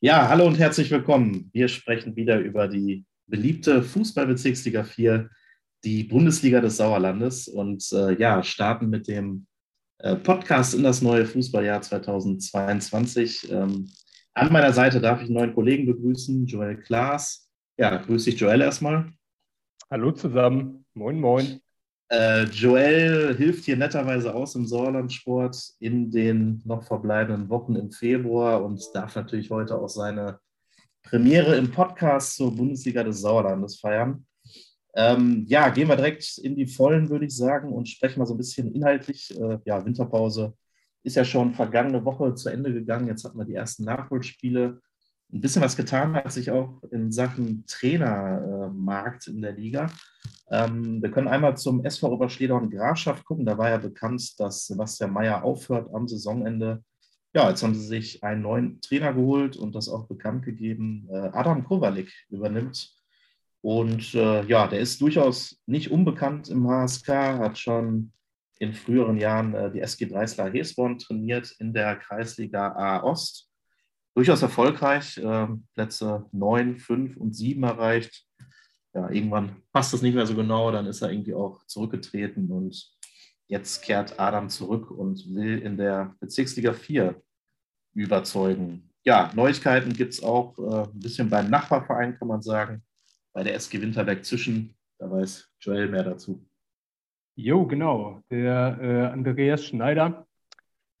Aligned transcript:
Ja, 0.00 0.28
hallo 0.28 0.46
und 0.46 0.58
herzlich 0.58 0.90
willkommen. 0.90 1.48
Wir 1.54 1.68
sprechen 1.68 2.16
wieder 2.16 2.38
über 2.38 2.68
die 2.68 3.06
beliebte 3.26 3.82
Fußballbezirksliga 3.82 4.84
4, 4.84 5.30
die 5.84 6.04
Bundesliga 6.04 6.60
des 6.60 6.76
Sauerlandes 6.76 7.48
und 7.48 7.82
äh, 7.92 8.12
ja, 8.20 8.42
starten 8.42 8.90
mit 8.90 9.08
dem 9.08 9.46
äh, 9.96 10.16
Podcast 10.16 10.74
in 10.74 10.82
das 10.82 11.00
neue 11.00 11.24
Fußballjahr 11.24 11.80
2022. 11.80 13.50
Ähm, 13.50 13.90
an 14.34 14.52
meiner 14.52 14.74
Seite 14.74 15.00
darf 15.00 15.22
ich 15.22 15.28
einen 15.28 15.36
neuen 15.36 15.54
Kollegen 15.54 15.86
begrüßen, 15.86 16.44
Joel 16.44 16.76
Klaas. 16.76 17.50
Ja, 17.78 17.96
grüße 17.96 18.30
dich, 18.30 18.38
Joel, 18.38 18.60
erstmal. 18.60 19.10
Hallo 19.90 20.12
zusammen. 20.12 20.84
Moin, 20.92 21.18
moin. 21.18 21.62
Äh, 22.08 22.44
Joel 22.44 23.36
hilft 23.36 23.64
hier 23.64 23.76
netterweise 23.76 24.32
aus 24.32 24.54
im 24.54 24.66
Sauerlandsport 24.66 25.56
in 25.80 26.10
den 26.10 26.62
noch 26.64 26.84
verbleibenden 26.84 27.48
Wochen 27.48 27.74
im 27.74 27.90
Februar 27.90 28.64
und 28.64 28.80
darf 28.94 29.16
natürlich 29.16 29.50
heute 29.50 29.76
auch 29.76 29.88
seine 29.88 30.38
Premiere 31.02 31.56
im 31.56 31.70
Podcast 31.70 32.36
zur 32.36 32.54
Bundesliga 32.54 33.02
des 33.02 33.20
Sauerlandes 33.20 33.80
feiern. 33.80 34.24
Ähm, 34.94 35.44
ja, 35.48 35.68
gehen 35.68 35.88
wir 35.88 35.96
direkt 35.96 36.38
in 36.38 36.56
die 36.56 36.66
Vollen, 36.66 37.10
würde 37.10 37.26
ich 37.26 37.36
sagen, 37.36 37.72
und 37.72 37.88
sprechen 37.88 38.18
mal 38.18 38.26
so 38.26 38.34
ein 38.34 38.38
bisschen 38.38 38.72
inhaltlich. 38.72 39.38
Äh, 39.38 39.58
ja, 39.64 39.84
Winterpause 39.84 40.54
ist 41.02 41.16
ja 41.16 41.24
schon 41.24 41.54
vergangene 41.54 42.04
Woche 42.04 42.34
zu 42.34 42.48
Ende 42.48 42.72
gegangen. 42.72 43.08
Jetzt 43.08 43.24
hatten 43.24 43.38
wir 43.38 43.44
die 43.44 43.54
ersten 43.54 43.84
Nachholspiele. 43.84 44.80
Ein 45.32 45.40
bisschen 45.40 45.62
was 45.62 45.76
getan 45.76 46.14
hat 46.14 46.32
sich 46.32 46.50
auch 46.50 46.82
in 46.90 47.10
Sachen 47.10 47.64
Trainermarkt 47.66 49.26
in 49.26 49.42
der 49.42 49.52
Liga. 49.52 49.90
Ähm, 50.50 51.02
wir 51.02 51.10
können 51.10 51.28
einmal 51.28 51.56
zum 51.56 51.84
SV 51.84 52.12
Oberschledorn 52.12 52.70
Grafschaft 52.70 53.24
gucken. 53.24 53.44
Da 53.44 53.58
war 53.58 53.70
ja 53.70 53.78
bekannt, 53.78 54.38
dass 54.38 54.66
Sebastian 54.66 55.12
Mayer 55.12 55.42
aufhört 55.42 55.92
am 55.92 56.06
Saisonende. 56.06 56.84
Ja, 57.34 57.50
jetzt 57.50 57.62
haben 57.62 57.74
sie 57.74 57.86
sich 57.86 58.22
einen 58.22 58.42
neuen 58.42 58.80
Trainer 58.80 59.12
geholt 59.12 59.56
und 59.56 59.74
das 59.74 59.88
auch 59.88 60.06
bekannt 60.06 60.44
gegeben. 60.44 61.08
Äh, 61.10 61.30
Adam 61.32 61.64
Kowalik 61.64 62.12
übernimmt. 62.30 62.96
Und 63.62 64.14
äh, 64.14 64.46
ja, 64.46 64.68
der 64.68 64.78
ist 64.78 65.00
durchaus 65.00 65.60
nicht 65.66 65.90
unbekannt 65.90 66.48
im 66.48 66.68
HSK, 66.68 67.08
hat 67.08 67.58
schon 67.58 68.12
in 68.58 68.72
früheren 68.72 69.18
Jahren 69.18 69.54
äh, 69.54 69.72
die 69.72 69.80
SG 69.80 70.06
Dreisler 70.06 70.50
Hesborn 70.52 70.98
trainiert 70.98 71.54
in 71.58 71.72
der 71.72 71.96
Kreisliga 71.96 72.68
A 72.68 73.02
Ost. 73.02 73.45
Durchaus 74.16 74.42
erfolgreich, 74.42 75.18
äh, 75.18 75.46
Plätze 75.74 76.26
9, 76.32 76.78
5 76.78 77.16
und 77.16 77.36
7 77.36 77.62
erreicht 77.62 78.26
ja, 78.96 79.10
irgendwann 79.10 79.62
passt 79.72 79.92
das 79.92 80.00
nicht 80.00 80.14
mehr 80.14 80.26
so 80.26 80.34
genau, 80.34 80.70
dann 80.70 80.86
ist 80.86 81.02
er 81.02 81.10
irgendwie 81.10 81.34
auch 81.34 81.62
zurückgetreten 81.66 82.50
und 82.50 82.90
jetzt 83.46 83.82
kehrt 83.82 84.18
Adam 84.18 84.48
zurück 84.48 84.90
und 84.90 85.34
will 85.34 85.58
in 85.58 85.76
der 85.76 86.16
Bezirksliga 86.18 86.72
4 86.72 87.20
überzeugen. 87.94 88.90
Ja, 89.04 89.30
Neuigkeiten 89.34 89.92
gibt 89.92 90.14
es 90.14 90.22
auch 90.22 90.58
äh, 90.58 90.88
ein 90.88 90.98
bisschen 90.98 91.28
beim 91.28 91.50
Nachbarverein, 91.50 92.18
kann 92.18 92.28
man 92.28 92.40
sagen, 92.40 92.82
bei 93.34 93.44
der 93.44 93.54
SG 93.54 93.82
Winterberg 93.82 94.24
zwischen. 94.24 94.74
Da 94.98 95.10
weiß 95.10 95.46
Joel 95.60 95.88
mehr 95.88 96.02
dazu. 96.02 96.48
Jo, 97.36 97.66
genau. 97.66 98.22
Der 98.30 98.78
äh, 98.80 99.06
Andreas 99.12 99.62
Schneider 99.66 100.26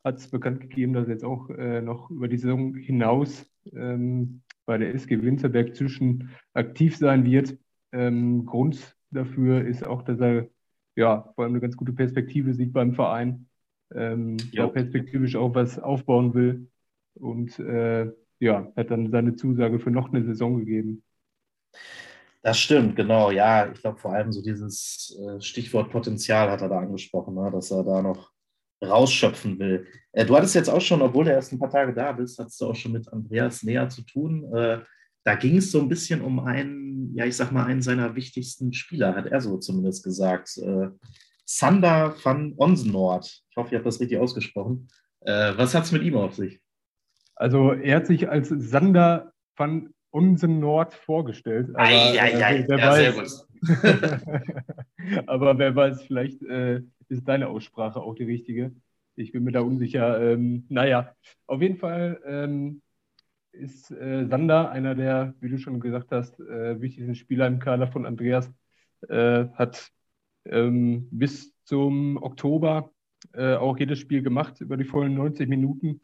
hat 0.06 0.18
es 0.18 0.28
bekannt 0.28 0.60
gegeben, 0.60 0.92
dass 0.92 1.08
er 1.08 1.14
jetzt 1.14 1.24
auch 1.24 1.50
äh, 1.50 1.82
noch 1.82 2.10
über 2.10 2.28
die 2.28 2.38
Saison 2.38 2.76
hinaus 2.76 3.44
ähm, 3.72 4.42
bei 4.64 4.78
der 4.78 4.94
SG 4.94 5.20
Winterberg 5.20 5.74
zwischen 5.74 6.30
aktiv 6.54 6.96
sein 6.96 7.24
wird. 7.24 7.58
Ähm, 7.90 8.46
Grund 8.46 8.96
dafür 9.10 9.66
ist 9.66 9.84
auch, 9.84 10.02
dass 10.02 10.20
er 10.20 10.48
ja 10.94 11.32
vor 11.34 11.44
allem 11.44 11.54
eine 11.54 11.60
ganz 11.60 11.76
gute 11.76 11.92
Perspektive 11.92 12.54
sieht 12.54 12.72
beim 12.72 12.94
Verein, 12.94 13.48
ähm, 13.92 14.36
ja. 14.52 14.68
perspektivisch 14.68 15.34
auch 15.34 15.54
was 15.56 15.78
aufbauen 15.80 16.34
will 16.34 16.68
und 17.14 17.58
äh, 17.58 18.12
ja, 18.38 18.72
hat 18.76 18.92
dann 18.92 19.10
seine 19.10 19.34
Zusage 19.34 19.80
für 19.80 19.90
noch 19.90 20.12
eine 20.12 20.24
Saison 20.24 20.58
gegeben. 20.58 21.02
Das 22.42 22.60
stimmt, 22.60 22.94
genau. 22.94 23.32
Ja, 23.32 23.72
ich 23.72 23.80
glaube 23.80 23.98
vor 23.98 24.12
allem 24.12 24.30
so 24.30 24.40
dieses 24.40 25.18
äh, 25.18 25.40
Stichwort 25.40 25.90
Potenzial 25.90 26.48
hat 26.48 26.62
er 26.62 26.68
da 26.68 26.78
angesprochen, 26.78 27.34
ne? 27.34 27.50
dass 27.50 27.72
er 27.72 27.82
da 27.82 28.02
noch 28.02 28.35
rausschöpfen 28.84 29.58
will. 29.58 29.86
Äh, 30.12 30.26
du 30.26 30.36
hattest 30.36 30.54
jetzt 30.54 30.68
auch 30.68 30.80
schon, 30.80 31.02
obwohl 31.02 31.24
du 31.24 31.30
erst 31.30 31.52
ein 31.52 31.58
paar 31.58 31.70
Tage 31.70 31.94
da 31.94 32.12
bist, 32.12 32.38
hattest 32.38 32.60
du 32.60 32.66
auch 32.66 32.74
schon 32.74 32.92
mit 32.92 33.12
Andreas 33.12 33.62
näher 33.62 33.88
zu 33.88 34.02
tun. 34.02 34.52
Äh, 34.54 34.80
da 35.24 35.34
ging 35.34 35.56
es 35.56 35.72
so 35.72 35.80
ein 35.80 35.88
bisschen 35.88 36.20
um 36.20 36.40
einen, 36.40 37.14
ja, 37.14 37.24
ich 37.24 37.36
sag 37.36 37.52
mal, 37.52 37.64
einen 37.64 37.82
seiner 37.82 38.14
wichtigsten 38.14 38.72
Spieler, 38.72 39.14
hat 39.14 39.26
er 39.26 39.40
so 39.40 39.58
zumindest 39.58 40.04
gesagt. 40.04 40.56
Äh, 40.58 40.88
Sander 41.44 42.14
van 42.22 42.54
Onsenord. 42.56 43.42
Ich 43.50 43.56
hoffe, 43.56 43.68
ich 43.70 43.74
habe 43.74 43.84
das 43.84 44.00
richtig 44.00 44.18
ausgesprochen. 44.18 44.88
Was 45.24 45.74
hat 45.74 45.84
es 45.84 45.92
mit 45.92 46.02
ihm 46.02 46.16
auf 46.16 46.34
sich? 46.34 46.60
Also, 47.36 47.72
er 47.72 47.96
hat 47.96 48.06
sich 48.06 48.28
als 48.28 48.48
Sander 48.48 49.32
van 49.56 49.94
Onsenord 50.10 50.94
vorgestellt. 50.94 51.68
Aber, 51.74 51.84
ei, 51.84 52.20
ei, 52.20 52.44
ei. 52.44 52.64
Wer 52.66 52.78
ja, 52.78 53.16
weiß, 53.16 53.46
aber 55.26 55.58
wer 55.58 55.76
weiß, 55.76 56.02
vielleicht 56.02 56.42
äh, 56.42 56.82
ist 57.08 57.26
deine 57.28 57.48
Aussprache 57.48 58.00
auch 58.00 58.14
die 58.14 58.24
richtige. 58.24 58.72
Ich 59.14 59.32
bin 59.32 59.44
mir 59.44 59.52
da 59.52 59.60
unsicher. 59.60 60.20
Ähm, 60.20 60.66
naja, 60.68 61.14
auf 61.46 61.62
jeden 61.62 61.76
Fall 61.76 62.20
ähm, 62.26 62.82
ist 63.52 63.90
äh, 63.90 64.26
Sander 64.26 64.70
einer 64.70 64.94
der, 64.94 65.34
wie 65.40 65.48
du 65.48 65.58
schon 65.58 65.80
gesagt 65.80 66.12
hast, 66.12 66.38
äh, 66.40 66.80
wichtigsten 66.80 67.14
Spieler 67.14 67.46
im 67.46 67.58
Kader 67.58 67.88
von 67.88 68.06
Andreas. 68.06 68.50
Äh, 69.08 69.46
hat 69.54 69.90
ähm, 70.44 71.08
bis 71.10 71.54
zum 71.64 72.22
Oktober 72.22 72.92
äh, 73.32 73.54
auch 73.54 73.78
jedes 73.78 73.98
Spiel 73.98 74.22
gemacht 74.22 74.60
über 74.60 74.76
die 74.76 74.84
vollen 74.84 75.14
90 75.14 75.48
Minuten. 75.48 76.00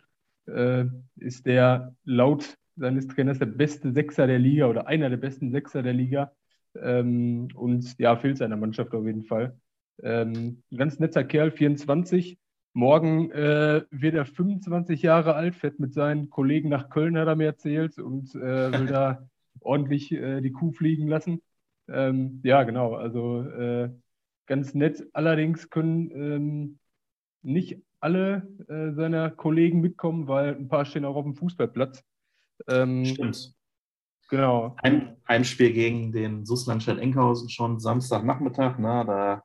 Äh, 0.46 0.86
ist 1.16 1.46
der 1.46 1.94
laut 2.04 2.56
seines 2.76 3.06
Trainers 3.06 3.38
der 3.38 3.46
beste 3.46 3.92
Sechser 3.92 4.26
der 4.26 4.38
Liga 4.38 4.66
oder 4.66 4.86
einer 4.86 5.10
der 5.10 5.18
besten 5.18 5.52
Sechser 5.52 5.82
der 5.82 5.92
Liga. 5.92 6.32
Ähm, 6.74 7.48
und 7.54 7.98
ja, 7.98 8.16
fehlt 8.16 8.38
seiner 8.38 8.56
Mannschaft 8.56 8.94
auf 8.94 9.04
jeden 9.04 9.24
Fall. 9.24 9.56
Ähm, 10.02 10.62
ganz 10.74 10.98
netter 10.98 11.24
Kerl, 11.24 11.50
24, 11.50 12.38
Morgen 12.74 13.30
äh, 13.32 13.84
wird 13.90 14.14
er 14.14 14.24
25 14.24 15.02
Jahre 15.02 15.34
alt, 15.34 15.54
fährt 15.54 15.78
mit 15.78 15.92
seinen 15.92 16.30
Kollegen 16.30 16.70
nach 16.70 16.88
Köln, 16.88 17.18
hat 17.18 17.28
er 17.28 17.36
mir 17.36 17.44
erzählt, 17.44 17.98
und 17.98 18.34
äh, 18.34 18.72
will 18.72 18.86
da 18.86 19.28
ordentlich 19.60 20.10
äh, 20.12 20.40
die 20.40 20.52
Kuh 20.52 20.72
fliegen 20.72 21.06
lassen. 21.06 21.42
Ähm, 21.88 22.40
ja, 22.44 22.62
genau, 22.62 22.94
also 22.94 23.42
äh, 23.42 23.90
ganz 24.46 24.72
nett. 24.72 25.06
Allerdings 25.12 25.68
können 25.68 26.10
ähm, 26.12 26.78
nicht 27.42 27.82
alle 28.00 28.48
äh, 28.68 28.94
seiner 28.94 29.30
Kollegen 29.30 29.80
mitkommen, 29.80 30.26
weil 30.26 30.54
ein 30.54 30.68
paar 30.68 30.86
stehen 30.86 31.04
auch 31.04 31.16
auf 31.16 31.24
dem 31.24 31.34
Fußballplatz. 31.34 32.02
Ähm, 32.68 33.04
Stimmt. 33.04 33.54
Genau. 34.30 34.76
Ein 34.78 35.16
Heimspiel 35.28 35.74
gegen 35.74 36.10
den 36.10 36.46
Susslandstadt 36.46 36.98
Enkhausen 36.98 37.50
schon 37.50 37.78
Samstagnachmittag. 37.78 38.78
Ne? 38.78 39.04
Da 39.06 39.42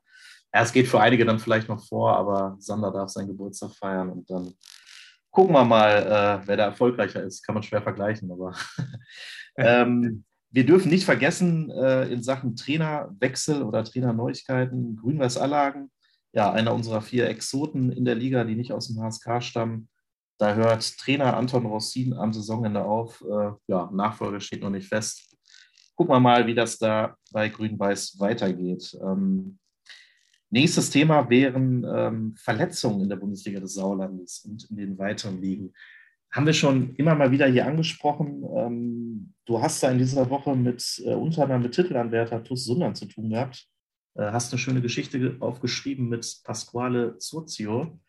es 0.50 0.72
geht 0.72 0.88
für 0.88 1.00
einige 1.00 1.24
dann 1.24 1.38
vielleicht 1.38 1.68
noch 1.68 1.84
vor, 1.86 2.16
aber 2.16 2.56
Sander 2.58 2.90
darf 2.90 3.10
seinen 3.10 3.28
Geburtstag 3.28 3.72
feiern 3.72 4.10
und 4.10 4.30
dann 4.30 4.54
gucken 5.30 5.54
wir 5.54 5.64
mal, 5.64 5.90
äh, 6.42 6.46
wer 6.46 6.56
da 6.56 6.64
erfolgreicher 6.64 7.22
ist. 7.22 7.44
Kann 7.44 7.54
man 7.54 7.62
schwer 7.62 7.82
vergleichen, 7.82 8.30
aber 8.30 8.54
ähm, 9.56 10.24
wir 10.50 10.64
dürfen 10.64 10.90
nicht 10.90 11.04
vergessen, 11.04 11.70
äh, 11.70 12.08
in 12.08 12.22
Sachen 12.22 12.56
Trainerwechsel 12.56 13.62
oder 13.62 13.84
Trainerneuigkeiten, 13.84 14.96
Grün-Weiß 14.96 15.36
Allagen, 15.36 15.90
ja, 16.32 16.52
einer 16.52 16.74
unserer 16.74 17.02
vier 17.02 17.28
Exoten 17.28 17.92
in 17.92 18.04
der 18.04 18.14
Liga, 18.14 18.44
die 18.44 18.54
nicht 18.54 18.72
aus 18.72 18.88
dem 18.88 19.02
HSK 19.02 19.42
stammen. 19.42 19.88
Da 20.38 20.54
hört 20.54 20.98
Trainer 20.98 21.36
Anton 21.36 21.66
Rossin 21.66 22.14
am 22.14 22.32
Saisonende 22.32 22.84
auf. 22.84 23.22
Äh, 23.22 23.50
ja, 23.66 23.90
Nachfolge 23.92 24.40
steht 24.40 24.62
noch 24.62 24.70
nicht 24.70 24.88
fest. 24.88 25.36
Gucken 25.96 26.14
wir 26.14 26.20
mal, 26.20 26.46
wie 26.46 26.54
das 26.54 26.78
da 26.78 27.16
bei 27.32 27.48
Grün-Weiß 27.48 28.20
weitergeht. 28.20 28.96
Ähm, 29.02 29.58
Nächstes 30.50 30.88
Thema 30.90 31.28
wären 31.28 31.84
ähm, 31.84 32.34
Verletzungen 32.36 33.02
in 33.02 33.08
der 33.10 33.16
Bundesliga 33.16 33.60
des 33.60 33.74
Sauerlandes 33.74 34.44
und 34.46 34.70
in 34.70 34.76
den 34.76 34.98
weiteren 34.98 35.42
Ligen. 35.42 35.74
Haben 36.30 36.46
wir 36.46 36.54
schon 36.54 36.94
immer 36.96 37.14
mal 37.14 37.30
wieder 37.30 37.46
hier 37.46 37.66
angesprochen. 37.66 38.44
Ähm, 38.56 39.34
du 39.44 39.60
hast 39.60 39.82
da 39.82 39.90
in 39.90 39.98
dieser 39.98 40.30
Woche 40.30 40.56
mit 40.56 41.02
äh, 41.04 41.14
unter 41.14 41.42
anderem 41.42 41.62
mit 41.62 41.74
Titelanwärter 41.74 42.42
Tuss 42.44 42.64
Sundern 42.64 42.94
zu 42.94 43.06
tun 43.06 43.28
gehabt. 43.28 43.66
Äh, 44.14 44.30
hast 44.30 44.52
eine 44.52 44.58
schöne 44.58 44.80
Geschichte 44.80 45.36
aufgeschrieben 45.40 46.08
mit 46.08 46.40
Pasquale 46.44 47.18
Zozio, 47.18 48.00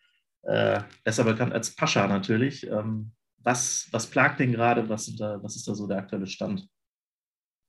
äh, 0.44 0.82
besser 1.04 1.26
bekannt 1.26 1.52
als 1.52 1.76
Pascha 1.76 2.08
natürlich. 2.08 2.66
Ähm, 2.68 3.12
was, 3.38 3.90
was 3.92 4.08
plagt 4.08 4.40
den 4.40 4.54
gerade? 4.54 4.88
Was, 4.88 5.18
was 5.20 5.56
ist 5.58 5.68
da 5.68 5.76
so 5.76 5.88
der 5.88 5.98
aktuelle 5.98 6.28
Stand? 6.28 6.70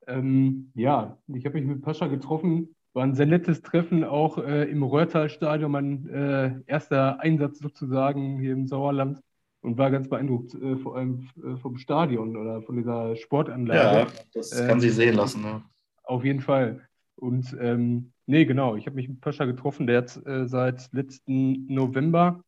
Ähm, 0.07 0.71
ja, 0.75 1.19
ich 1.29 1.45
habe 1.45 1.61
mich 1.61 1.69
mit 1.69 1.83
Pascha 1.83 2.07
getroffen 2.07 2.77
war 2.93 3.05
ein 3.05 3.15
sehr 3.15 3.27
nettes 3.27 3.63
Treffen, 3.63 4.05
auch 4.05 4.39
äh, 4.39 4.65
im 4.65 4.83
Röhrtal-Stadion, 4.83 5.71
mein 5.71 6.09
äh, 6.09 6.61
erster 6.67 7.21
Einsatz 7.21 7.59
sozusagen 7.59 8.41
hier 8.41 8.53
im 8.53 8.67
Sauerland 8.67 9.21
und 9.61 9.79
war 9.79 9.91
ganz 9.91 10.09
beeindruckt, 10.09 10.55
äh, 10.55 10.77
vor 10.77 10.97
allem 10.97 11.29
äh, 11.43 11.57
vom 11.57 11.77
Stadion 11.77 12.37
oder 12.37 12.63
von 12.63 12.77
dieser 12.77 13.15
Sportanlage. 13.17 13.99
Ja, 13.99 14.07
das 14.35 14.51
kann 14.51 14.71
ähm, 14.71 14.81
sich 14.81 14.95
sehen 14.95 15.15
lassen. 15.15 15.43
Ne? 15.43 15.63
Auf 16.03 16.25
jeden 16.25 16.41
Fall. 16.41 16.81
Und 17.15 17.57
ähm, 17.61 18.13
nee, 18.27 18.45
genau, 18.45 18.77
ich 18.77 18.87
habe 18.87 18.97
mich 18.97 19.09
mit 19.09 19.21
Pascha 19.21 19.45
getroffen, 19.45 19.87
der 19.87 19.99
hat 19.99 20.27
äh, 20.27 20.47
seit 20.47 20.89
letzten 20.93 21.67
November 21.67 22.43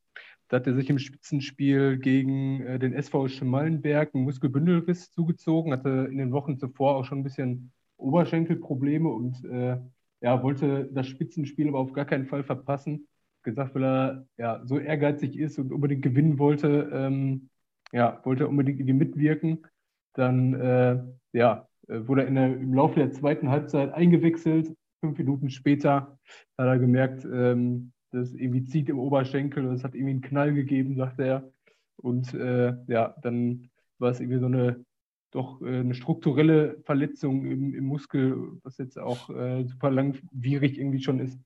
Da 0.48 0.56
hat 0.56 0.66
er 0.66 0.74
sich 0.74 0.88
im 0.88 0.98
Spitzenspiel 0.98 1.98
gegen 1.98 2.62
äh, 2.62 2.78
den 2.78 2.94
SV 2.94 3.28
Schmallenberg 3.28 4.14
einen 4.14 4.24
Muskelbündelriss 4.24 5.12
zugezogen, 5.12 5.72
hatte 5.72 6.08
in 6.10 6.18
den 6.18 6.32
Wochen 6.32 6.58
zuvor 6.58 6.96
auch 6.96 7.04
schon 7.04 7.18
ein 7.18 7.24
bisschen 7.24 7.72
Oberschenkelprobleme 7.98 9.08
und 9.08 9.44
äh, 9.44 9.76
ja, 10.22 10.42
wollte 10.42 10.88
das 10.92 11.08
Spitzenspiel 11.08 11.68
aber 11.68 11.80
auf 11.80 11.92
gar 11.92 12.04
keinen 12.04 12.26
Fall 12.26 12.44
verpassen. 12.44 13.08
Gesagt, 13.42 13.74
weil 13.74 13.84
er 13.84 14.26
ja, 14.38 14.62
so 14.64 14.78
ehrgeizig 14.78 15.36
ist 15.36 15.58
und 15.58 15.72
unbedingt 15.72 16.02
gewinnen 16.02 16.38
wollte, 16.38 16.88
ähm, 16.92 17.50
ja, 17.92 18.20
wollte 18.24 18.46
unbedingt 18.46 18.78
irgendwie 18.78 19.04
mitwirken. 19.04 19.66
Dann 20.14 20.54
äh, 20.54 21.02
ja, 21.32 21.68
wurde 21.88 22.24
er 22.24 22.28
im 22.28 22.72
Laufe 22.72 23.00
der 23.00 23.10
zweiten 23.10 23.50
Halbzeit 23.50 23.92
eingewechselt. 23.92 24.72
Fünf 25.00 25.18
Minuten 25.18 25.50
später 25.50 26.18
hat 26.56 26.66
er 26.66 26.78
gemerkt, 26.78 27.24
ähm, 27.24 27.92
das 28.12 28.32
irgendwie 28.32 28.64
zieht 28.64 28.88
im 28.88 29.00
Oberschenkel 29.00 29.66
und 29.66 29.74
es 29.74 29.82
hat 29.82 29.94
irgendwie 29.94 30.12
einen 30.12 30.20
Knall 30.20 30.54
gegeben, 30.54 30.96
sagte 30.96 31.24
er. 31.24 31.52
Und 31.96 32.32
äh, 32.34 32.74
ja, 32.86 33.16
dann 33.22 33.70
war 33.98 34.10
es 34.10 34.20
irgendwie 34.20 34.38
so 34.38 34.46
eine 34.46 34.84
doch 35.32 35.60
äh, 35.62 35.80
eine 35.80 35.94
strukturelle 35.94 36.80
Verletzung 36.84 37.44
im, 37.44 37.74
im, 37.74 37.84
Muskel, 37.84 38.60
was 38.62 38.78
jetzt 38.78 38.98
auch 38.98 39.30
äh, 39.30 39.64
super 39.64 39.90
langwierig 39.90 40.78
irgendwie 40.78 41.02
schon 41.02 41.18
ist. 41.18 41.38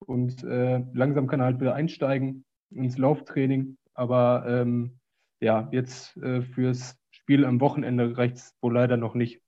Und 0.00 0.42
äh, 0.44 0.82
langsam 0.92 1.26
kann 1.26 1.40
er 1.40 1.46
halt 1.46 1.60
wieder 1.60 1.74
einsteigen 1.74 2.44
ins 2.70 2.98
Lauftraining. 2.98 3.76
Aber 3.94 4.44
ähm, 4.48 4.98
ja, 5.40 5.68
jetzt 5.72 6.16
äh, 6.16 6.42
fürs 6.42 6.96
Spiel 7.10 7.44
am 7.44 7.60
Wochenende 7.60 8.16
reicht 8.16 8.36
es 8.36 8.54
wohl 8.60 8.74
leider 8.74 8.96
noch 8.96 9.14
nicht. 9.14 9.40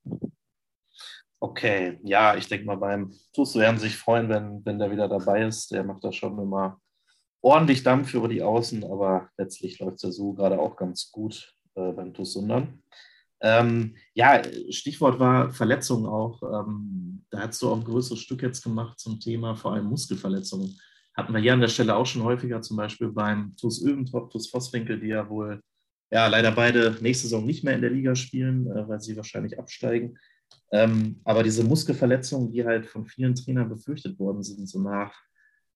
Okay, 1.41 1.99
ja, 2.03 2.37
ich 2.37 2.49
denke 2.49 2.67
mal, 2.67 2.77
beim 2.77 3.13
Tusso 3.35 3.59
werden 3.59 3.79
sich 3.79 3.97
freuen, 3.97 4.29
wenn, 4.29 4.65
wenn 4.65 4.79
der 4.79 4.91
wieder 4.91 5.09
dabei 5.09 5.45
ist. 5.45 5.71
Der 5.73 5.85
macht 5.85 6.05
da 6.05 6.13
schon 6.13 6.39
immer 6.39 6.81
ordentlich 7.43 7.83
Dampf 7.83 8.15
über 8.15 8.29
die 8.29 8.43
Außen, 8.43 8.85
aber 8.85 9.29
letztlich 9.37 9.79
läuft 9.79 9.97
es 9.97 10.03
ja 10.03 10.11
so 10.11 10.33
gerade 10.33 10.59
auch 10.59 10.77
ganz 10.77 11.11
gut 11.11 11.55
äh, 11.75 11.93
beim 11.93 12.15
Tussundern. 12.15 12.83
Ähm, 13.41 13.97
ja, 14.15 14.43
Stichwort 14.71 15.19
war 15.19 15.51
Verletzungen 15.53 16.07
auch. 16.07 16.43
Ähm, 16.43 17.25
da 17.31 17.41
hast 17.41 17.61
du 17.63 17.71
auch 17.71 17.77
ein 17.77 17.85
größeres 17.85 18.21
Stück 18.21 18.43
jetzt 18.43 18.63
gemacht 18.63 18.99
zum 18.99 19.21
Thema 19.21 19.55
vor 19.55 19.75
allem 19.75 19.87
Muskelverletzungen. 19.87 20.79
Hatten 21.15 21.33
wir 21.33 21.41
hier 21.41 21.53
an 21.53 21.61
der 21.61 21.69
Stelle 21.69 21.97
auch 21.97 22.07
schon 22.07 22.23
häufiger, 22.23 22.63
zum 22.63 22.77
Beispiel 22.77 23.09
beim 23.09 23.55
TuS 23.57 23.83
Öventrop, 23.83 24.31
TuS 24.31 24.49
Vosswinkel, 24.49 25.01
die 25.01 25.09
ja 25.09 25.29
wohl 25.29 25.61
ja, 26.11 26.29
leider 26.29 26.53
beide 26.53 26.97
nächste 27.01 27.27
Saison 27.27 27.45
nicht 27.45 27.65
mehr 27.65 27.75
in 27.75 27.81
der 27.81 27.91
Liga 27.91 28.15
spielen, 28.15 28.71
äh, 28.71 28.89
weil 28.89 29.01
sie 29.01 29.17
wahrscheinlich 29.17 29.59
absteigen. 29.59 30.19
Ähm, 30.73 31.21
aber 31.25 31.43
diese 31.43 31.65
Muskelverletzungen, 31.65 32.51
die 32.51 32.65
halt 32.65 32.87
von 32.87 33.07
vielen 33.07 33.35
Trainern 33.35 33.69
befürchtet 33.69 34.19
worden 34.19 34.43
sind, 34.43 34.69
so 34.69 34.81
nach 34.81 35.15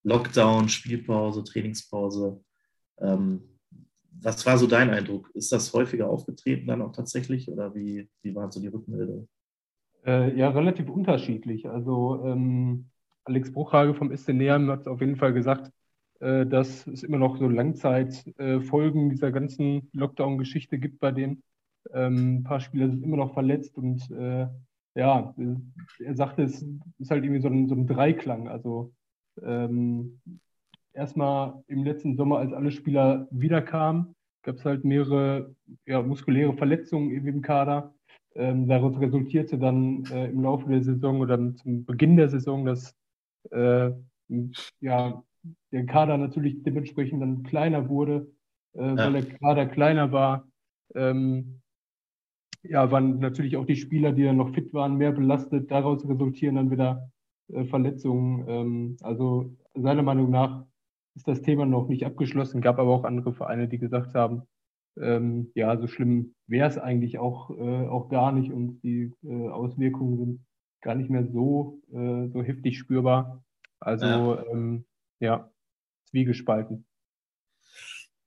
Lockdown, 0.02 0.68
Spielpause, 0.68 1.44
Trainingspause. 1.44 2.42
Ähm, 2.98 3.49
was 4.22 4.44
war 4.46 4.58
so 4.58 4.66
dein 4.66 4.90
Eindruck? 4.90 5.30
Ist 5.34 5.52
das 5.52 5.72
häufiger 5.72 6.08
aufgetreten 6.08 6.66
dann 6.66 6.82
auch 6.82 6.92
tatsächlich 6.92 7.50
oder 7.50 7.74
wie, 7.74 8.08
wie 8.22 8.34
waren 8.34 8.50
so 8.50 8.60
die 8.60 8.68
Rückmeldungen? 8.68 9.28
Äh, 10.04 10.36
ja, 10.36 10.50
relativ 10.50 10.88
unterschiedlich. 10.88 11.68
Also 11.68 12.22
ähm, 12.24 12.86
Alex 13.24 13.52
Bruchhage 13.52 13.94
vom 13.94 14.14
SC 14.16 14.32
hat 14.68 14.88
auf 14.88 15.00
jeden 15.00 15.16
Fall 15.16 15.32
gesagt, 15.32 15.70
äh, 16.20 16.46
dass 16.46 16.86
es 16.86 17.02
immer 17.02 17.18
noch 17.18 17.36
so 17.38 17.48
Langzeitfolgen 17.48 19.06
äh, 19.06 19.10
dieser 19.10 19.32
ganzen 19.32 19.90
Lockdown-Geschichte 19.92 20.78
gibt 20.78 21.00
bei 21.00 21.12
denen. 21.12 21.42
Ähm, 21.92 22.36
ein 22.36 22.42
paar 22.42 22.60
Spieler 22.60 22.88
sind 22.88 23.02
immer 23.02 23.16
noch 23.16 23.34
verletzt 23.34 23.76
und 23.78 24.10
äh, 24.10 24.46
ja, 24.94 25.34
er 25.98 26.14
sagte, 26.14 26.42
es 26.42 26.66
ist 26.98 27.10
halt 27.10 27.24
irgendwie 27.24 27.40
so 27.40 27.48
ein, 27.48 27.68
so 27.68 27.74
ein 27.74 27.86
Dreiklang. 27.86 28.48
Also 28.48 28.92
ähm, 29.42 30.20
erstmal 30.92 31.62
im 31.68 31.84
letzten 31.84 32.16
Sommer, 32.16 32.38
als 32.38 32.52
alle 32.52 32.70
Spieler 32.70 33.28
wiederkamen, 33.30 34.14
gab 34.42 34.56
es 34.56 34.64
halt 34.64 34.84
mehrere 34.84 35.54
ja, 35.86 36.02
muskuläre 36.02 36.54
Verletzungen 36.54 37.10
im 37.10 37.42
Kader. 37.42 37.94
Ähm, 38.34 38.68
daraus 38.68 38.98
resultierte 39.00 39.58
dann 39.58 40.04
äh, 40.06 40.28
im 40.28 40.42
Laufe 40.42 40.68
der 40.68 40.82
Saison 40.82 41.20
oder 41.20 41.54
zum 41.56 41.84
Beginn 41.84 42.16
der 42.16 42.28
Saison, 42.28 42.64
dass 42.64 42.94
äh, 43.50 43.90
ja, 44.80 45.22
der 45.72 45.86
Kader 45.86 46.16
natürlich 46.16 46.62
dementsprechend 46.62 47.22
dann 47.22 47.42
kleiner 47.42 47.88
wurde, 47.88 48.30
äh, 48.74 48.82
ja. 48.82 48.96
weil 48.96 49.12
der 49.12 49.26
Kader 49.38 49.66
kleiner 49.66 50.12
war. 50.12 50.48
Ähm, 50.94 51.60
ja, 52.62 52.90
waren 52.90 53.18
natürlich 53.18 53.56
auch 53.56 53.64
die 53.64 53.76
Spieler, 53.76 54.12
die 54.12 54.24
dann 54.24 54.36
noch 54.36 54.54
fit 54.54 54.72
waren, 54.74 54.96
mehr 54.96 55.12
belastet. 55.12 55.70
Daraus 55.70 56.06
resultieren 56.06 56.56
dann 56.56 56.70
wieder 56.70 57.10
äh, 57.48 57.64
Verletzungen. 57.64 58.44
Ähm, 58.48 58.96
also 59.00 59.56
seiner 59.74 60.02
Meinung 60.02 60.30
nach 60.30 60.64
ist 61.20 61.28
das 61.28 61.42
Thema 61.42 61.66
noch 61.66 61.88
nicht 61.88 62.04
abgeschlossen. 62.04 62.62
Gab 62.62 62.78
aber 62.78 62.90
auch 62.90 63.04
andere 63.04 63.34
Vereine, 63.34 63.68
die 63.68 63.78
gesagt 63.78 64.14
haben, 64.14 64.42
ähm, 64.98 65.50
ja, 65.54 65.78
so 65.78 65.86
schlimm 65.86 66.34
wäre 66.46 66.68
es 66.68 66.78
eigentlich 66.78 67.18
auch, 67.18 67.50
äh, 67.50 67.86
auch 67.86 68.08
gar 68.08 68.32
nicht 68.32 68.50
und 68.50 68.80
die 68.80 69.12
äh, 69.22 69.48
Auswirkungen 69.48 70.18
sind 70.18 70.46
gar 70.80 70.94
nicht 70.94 71.10
mehr 71.10 71.26
so, 71.26 71.82
äh, 71.92 72.28
so 72.28 72.42
heftig 72.42 72.78
spürbar. 72.78 73.44
Also 73.80 74.06
ja, 74.06 74.44
ähm, 74.50 74.86
ja 75.20 75.50
zwiegespalten. 76.08 76.86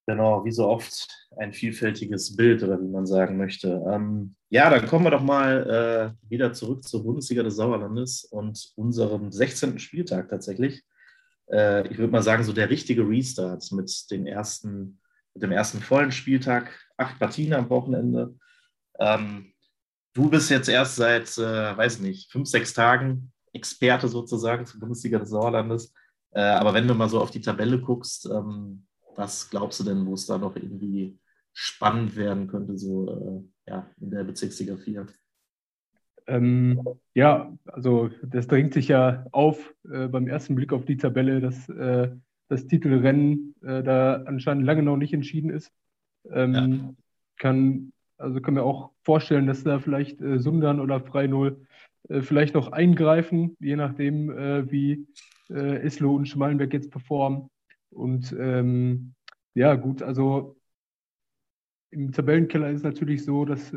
Genau, 0.06 0.46
wie 0.46 0.52
so 0.52 0.68
oft 0.68 1.08
ein 1.38 1.54
vielfältiges 1.54 2.36
Bild 2.36 2.62
oder 2.62 2.80
wie 2.80 2.90
man 2.90 3.08
sagen 3.08 3.38
möchte. 3.38 3.84
Ähm, 3.92 4.36
ja, 4.50 4.70
dann 4.70 4.86
kommen 4.86 5.06
wir 5.06 5.12
doch 5.12 5.24
mal 5.24 6.16
äh, 6.24 6.30
wieder 6.30 6.54
zurück 6.54 6.84
zur 6.84 7.04
Bundesliga 7.04 7.42
des 7.42 7.56
Sauerlandes 7.56 8.26
und 8.26 8.72
unserem 8.76 9.32
16. 9.32 9.80
Spieltag 9.80 10.30
tatsächlich. 10.30 10.84
Äh, 11.52 11.88
ich 11.88 11.98
würde 11.98 12.12
mal 12.12 12.24
sagen, 12.24 12.44
so 12.44 12.54
der 12.54 12.70
richtige 12.70 13.08
Restart 13.08 13.72
mit, 13.72 14.12
den 14.12 14.28
ersten, 14.28 15.00
mit 15.34 15.44
dem 15.44 15.52
ersten 15.52 15.80
vollen 15.80 16.12
Spieltag, 16.12 16.78
acht 16.98 17.20
Partien 17.20 17.54
am 17.54 17.70
Wochenende. 17.70 18.36
Ähm, 19.00 19.54
du 20.14 20.30
bist 20.30 20.50
jetzt 20.50 20.70
erst 20.70 20.96
seit, 20.96 21.38
äh, 21.38 21.78
weiß 21.78 22.00
nicht, 22.00 22.32
fünf, 22.32 22.48
sechs 22.48 22.74
Tagen 22.74 23.32
Experte 23.54 24.08
sozusagen 24.08 24.66
zur 24.66 24.80
Bundesliga 24.80 25.20
des 25.20 25.30
Sauerlandes. 25.30 25.94
Äh, 26.32 26.42
aber 26.42 26.74
wenn 26.74 26.88
du 26.88 26.96
mal 26.96 27.10
so 27.10 27.22
auf 27.22 27.32
die 27.32 27.42
Tabelle 27.42 27.80
guckst, 27.80 28.26
ähm, 28.26 28.88
was 29.16 29.50
glaubst 29.50 29.80
du 29.80 29.84
denn, 29.84 30.06
wo 30.06 30.16
es 30.16 30.26
da 30.26 30.38
noch 30.38 30.56
irgendwie 30.56 31.20
spannend 31.54 32.16
werden 32.16 32.48
könnte, 32.48 32.78
so 32.78 33.46
äh, 33.68 33.72
ja, 33.72 33.88
in 34.02 34.10
der 34.10 34.24
Bezirksliga 34.24 34.76
4? 34.76 35.06
Ähm, 36.28 36.82
ja, 37.14 37.52
also 37.66 38.10
das 38.24 38.48
drängt 38.48 38.74
sich 38.74 38.88
ja 38.88 39.26
auf 39.32 39.74
äh, 39.92 40.08
beim 40.08 40.28
ersten 40.28 40.56
Blick 40.56 40.74
auf 40.74 40.86
die 40.86 40.98
Tabelle, 40.98 41.42
dass 41.42 41.70
äh, 41.70 42.10
das 42.48 42.68
Titelrennen 42.68 43.56
äh, 43.62 43.84
da 43.84 44.24
anscheinend 44.26 44.66
lange 44.66 44.84
noch 44.84 44.98
nicht 44.98 45.14
entschieden 45.14 45.50
ist. 45.50 45.72
Ähm, 46.32 46.54
ja. 46.54 46.94
Kann, 47.38 47.92
also 48.18 48.42
können 48.42 48.58
wir 48.58 48.64
auch 48.64 48.92
vorstellen, 49.04 49.48
dass 49.48 49.64
da 49.64 49.80
vielleicht 49.80 50.22
äh, 50.22 50.40
Sundern 50.40 50.80
oder 50.80 51.02
Freinol 51.02 51.66
äh, 52.10 52.22
vielleicht 52.22 52.54
noch 52.54 52.72
eingreifen, 52.72 53.58
je 53.60 53.76
nachdem, 53.76 54.30
äh, 54.30 54.72
wie 54.72 55.08
äh, 55.50 55.86
Islo 55.86 56.16
und 56.16 56.28
Schmalenberg 56.28 56.74
jetzt 56.74 56.92
performen. 56.92 57.50
Und 57.90 58.36
ähm, 58.40 59.14
ja, 59.56 59.76
gut, 59.76 60.02
also 60.02 60.56
im 61.92 62.12
Tabellenkeller 62.12 62.70
ist 62.70 62.78
es 62.78 62.84
natürlich 62.84 63.24
so, 63.24 63.46
dass 63.46 63.72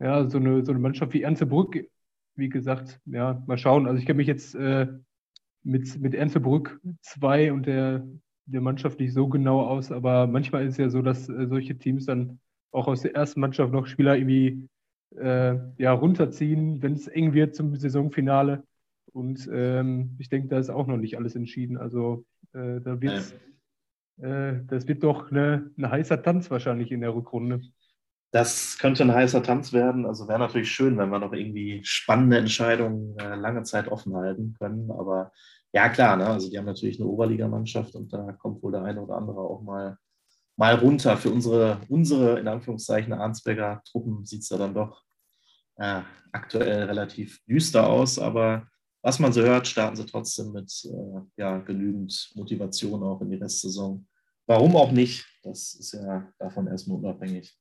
ja, 0.00 0.28
so 0.28 0.38
eine, 0.38 0.64
so 0.64 0.72
eine 0.72 0.80
Mannschaft 0.80 1.12
wie 1.14 1.22
Ernstebrück, 1.22 1.88
wie 2.36 2.48
gesagt, 2.48 3.00
ja, 3.06 3.42
mal 3.46 3.58
schauen. 3.58 3.86
Also 3.86 3.98
ich 3.98 4.06
kenne 4.06 4.18
mich 4.18 4.26
jetzt 4.26 4.54
äh, 4.54 4.88
mit, 5.62 6.00
mit 6.00 6.14
Ernstebrück 6.14 6.80
2 7.02 7.52
und 7.52 7.66
der, 7.66 8.06
der 8.46 8.60
Mannschaft 8.60 9.00
nicht 9.00 9.12
so 9.12 9.28
genau 9.28 9.62
aus, 9.62 9.92
aber 9.92 10.26
manchmal 10.26 10.64
ist 10.64 10.72
es 10.72 10.78
ja 10.78 10.90
so, 10.90 11.02
dass 11.02 11.28
äh, 11.28 11.46
solche 11.46 11.78
Teams 11.78 12.06
dann 12.06 12.40
auch 12.72 12.88
aus 12.88 13.02
der 13.02 13.14
ersten 13.14 13.40
Mannschaft 13.40 13.72
noch 13.72 13.86
Spieler 13.86 14.16
irgendwie 14.16 14.68
äh, 15.16 15.56
ja, 15.78 15.92
runterziehen, 15.92 16.82
wenn 16.82 16.94
es 16.94 17.06
eng 17.06 17.32
wird 17.32 17.54
zum 17.54 17.76
Saisonfinale. 17.76 18.64
Und 19.12 19.48
ähm, 19.52 20.16
ich 20.18 20.28
denke, 20.28 20.48
da 20.48 20.58
ist 20.58 20.70
auch 20.70 20.88
noch 20.88 20.96
nicht 20.96 21.16
alles 21.16 21.36
entschieden. 21.36 21.76
Also 21.76 22.24
äh, 22.52 22.80
da 22.80 23.00
wird 23.00 23.32
äh, 24.18 24.60
das 24.66 24.86
wird 24.86 25.02
doch 25.02 25.30
eine, 25.30 25.70
ein 25.76 25.90
heißer 25.90 26.22
Tanz 26.22 26.50
wahrscheinlich 26.50 26.92
in 26.92 27.00
der 27.00 27.14
Rückrunde. 27.14 27.60
Das 28.34 28.78
könnte 28.78 29.04
ein 29.04 29.14
heißer 29.14 29.44
Tanz 29.44 29.72
werden. 29.72 30.06
Also 30.06 30.26
wäre 30.26 30.40
natürlich 30.40 30.68
schön, 30.68 30.98
wenn 30.98 31.10
wir 31.10 31.20
noch 31.20 31.32
irgendwie 31.32 31.80
spannende 31.84 32.36
Entscheidungen 32.36 33.16
äh, 33.20 33.36
lange 33.36 33.62
Zeit 33.62 33.86
offen 33.86 34.16
halten 34.16 34.56
können. 34.58 34.90
Aber 34.90 35.30
ja, 35.72 35.88
klar, 35.88 36.16
ne? 36.16 36.26
also 36.26 36.50
die 36.50 36.58
haben 36.58 36.64
natürlich 36.64 36.98
eine 36.98 37.08
Oberligamannschaft 37.08 37.94
und 37.94 38.12
da 38.12 38.32
kommt 38.32 38.60
wohl 38.64 38.72
der 38.72 38.82
eine 38.82 39.00
oder 39.00 39.18
andere 39.18 39.38
auch 39.38 39.62
mal, 39.62 39.98
mal 40.56 40.74
runter. 40.74 41.16
Für 41.16 41.30
unsere, 41.30 41.80
unsere 41.88 42.40
in 42.40 42.48
Anführungszeichen, 42.48 43.12
Arnsberger 43.12 43.80
Truppen 43.88 44.24
sieht 44.24 44.42
es 44.42 44.48
da 44.48 44.58
dann 44.58 44.74
doch 44.74 45.04
äh, 45.76 46.00
aktuell 46.32 46.86
relativ 46.86 47.38
düster 47.46 47.88
aus. 47.88 48.18
Aber 48.18 48.66
was 49.00 49.20
man 49.20 49.32
so 49.32 49.42
hört, 49.42 49.68
starten 49.68 49.94
sie 49.94 50.06
trotzdem 50.06 50.50
mit 50.50 50.72
äh, 50.86 51.20
ja, 51.36 51.58
genügend 51.58 52.32
Motivation 52.34 53.00
auch 53.04 53.20
in 53.20 53.30
die 53.30 53.36
Restsaison. 53.36 54.08
Warum 54.48 54.74
auch 54.74 54.90
nicht? 54.90 55.24
Das 55.44 55.74
ist 55.74 55.92
ja 55.92 56.28
davon 56.40 56.66
erstmal 56.66 56.98
unabhängig. 56.98 57.56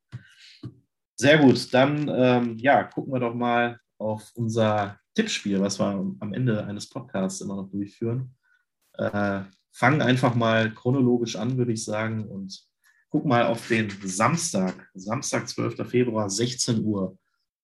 Sehr 1.15 1.38
gut, 1.38 1.74
dann 1.74 2.10
ähm, 2.13 2.58
ja, 2.58 2.84
gucken 2.84 3.13
wir 3.13 3.20
doch 3.20 3.36
mal 3.36 3.79
auf 3.98 4.32
unser 4.36 5.00
Tippspiel, 5.13 5.62
was 5.62 5.79
wir 5.79 5.86
am 6.20 6.34
Ende 6.34 6.65
eines 6.65 6.89
Podcasts 6.89 7.41
immer 7.41 7.55
noch 7.55 7.70
durchführen. 7.70 8.36
Äh, 8.98 9.41
fangen 9.72 10.01
einfach 10.01 10.36
mal 10.36 10.74
chronologisch 10.74 11.36
an, 11.36 11.58
würde 11.58 11.74
ich 11.74 11.84
sagen, 11.84 12.27
und 12.27 12.65
guck 13.10 13.25
mal 13.25 13.46
auf 13.46 13.67
den 13.67 13.91
Samstag, 14.03 14.89
Samstag, 14.93 15.48
12. 15.48 15.88
Februar, 15.88 16.29
16 16.29 16.84
Uhr. 16.84 17.17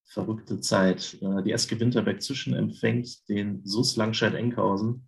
Verrückte 0.05 0.59
Zeit. 0.59 1.17
Äh, 1.21 1.43
die 1.43 1.51
SG 1.51 1.79
Winterberg 1.79 2.21
Zwischen 2.21 2.53
empfängt 2.55 3.27
den 3.29 3.63
SUS 3.65 3.95
Langscheid-Enkhausen. 3.95 5.07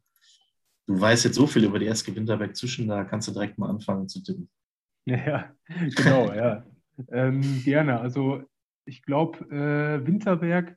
Du 0.88 1.00
weißt 1.00 1.26
jetzt 1.26 1.36
so 1.36 1.48
viel 1.48 1.64
über 1.64 1.80
die 1.80 1.88
SG 1.88 2.16
Winterberg 2.16 2.56
Zwischen, 2.56 2.88
da 2.88 3.04
kannst 3.04 3.28
du 3.28 3.32
direkt 3.32 3.58
mal 3.58 3.70
anfangen 3.70 4.08
zu 4.08 4.24
tippen. 4.24 4.50
Ja, 5.06 5.56
genau, 5.96 6.32
ja. 6.32 6.64
Ähm, 7.12 7.62
gerne. 7.64 8.00
Also 8.00 8.44
ich 8.86 9.02
glaube, 9.04 9.40
äh, 9.50 10.06
Winterberg, 10.06 10.76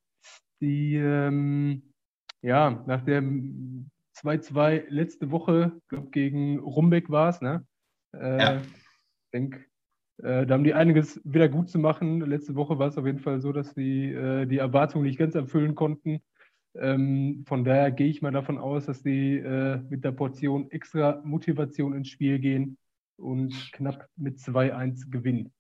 die 0.61 0.97
ähm, 0.97 1.83
ja 2.43 2.83
nach 2.87 3.05
dem 3.05 3.91
2-2 4.17 4.85
letzte 4.89 5.31
Woche, 5.31 5.81
glaube 5.89 6.11
gegen 6.11 6.59
Rumbeck 6.59 7.11
war 7.11 7.31
es, 7.31 7.41
ne? 7.41 7.67
Äh, 8.15 8.39
ja. 8.39 8.61
Ich 8.61 9.31
denke, 9.33 9.65
äh, 10.23 10.47
da 10.47 10.55
haben 10.55 10.65
die 10.65 10.75
einiges 10.75 11.21
wieder 11.25 11.49
gut 11.49 11.69
zu 11.69 11.79
machen. 11.79 12.21
Letzte 12.21 12.55
Woche 12.55 12.79
war 12.79 12.89
es 12.89 12.99
auf 12.99 13.07
jeden 13.07 13.19
Fall 13.19 13.41
so, 13.41 13.53
dass 13.53 13.75
sie 13.75 14.13
äh, 14.13 14.47
die 14.47 14.59
Erwartungen 14.59 15.05
nicht 15.05 15.19
ganz 15.19 15.35
erfüllen 15.35 15.75
konnten. 15.75 16.23
Ähm, 16.77 17.45
von 17.47 17.65
daher 17.65 17.91
gehe 17.93 18.09
ich 18.09 18.23
mal 18.23 18.33
davon 18.33 18.59
aus, 18.59 18.87
dass 18.87 19.03
sie 19.03 19.37
äh, 19.37 19.81
mit 19.89 20.05
der 20.05 20.13
Portion 20.13 20.71
extra 20.71 21.21
Motivation 21.25 21.95
ins 21.95 22.09
Spiel 22.09 22.39
gehen 22.39 22.79
und 23.17 23.53
knapp 23.73 24.09
mit 24.17 24.39
2-1 24.39 25.11
gewinnen. 25.11 25.53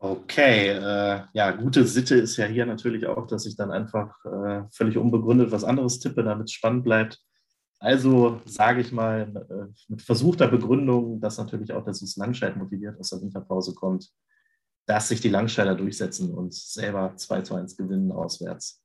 Okay, 0.00 0.68
äh, 0.68 1.22
ja, 1.32 1.50
gute 1.50 1.84
Sitte 1.84 2.14
ist 2.14 2.36
ja 2.36 2.46
hier 2.46 2.66
natürlich 2.66 3.06
auch, 3.06 3.26
dass 3.26 3.46
ich 3.46 3.56
dann 3.56 3.72
einfach 3.72 4.14
äh, 4.24 4.62
völlig 4.70 4.96
unbegründet 4.96 5.50
was 5.50 5.64
anderes 5.64 5.98
tippe, 5.98 6.22
damit 6.22 6.46
es 6.46 6.52
spannend 6.52 6.84
bleibt. 6.84 7.18
Also 7.80 8.40
sage 8.44 8.80
ich 8.80 8.92
mal 8.92 9.46
äh, 9.50 9.72
mit 9.88 10.02
versuchter 10.02 10.46
Begründung, 10.46 11.20
dass 11.20 11.38
natürlich 11.38 11.72
auch 11.72 11.84
das 11.84 12.16
Langscheid 12.16 12.56
motiviert 12.56 12.98
aus 13.00 13.10
der 13.10 13.20
Winterpause 13.20 13.74
kommt, 13.74 14.08
dass 14.86 15.08
sich 15.08 15.20
die 15.20 15.30
Langscheider 15.30 15.74
durchsetzen 15.74 16.32
und 16.32 16.54
selber 16.54 17.14
2 17.16 17.42
zu 17.42 17.54
1 17.56 17.76
gewinnen 17.76 18.12
auswärts. 18.12 18.80